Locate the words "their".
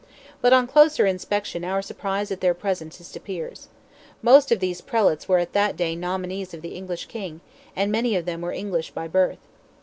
2.41-2.55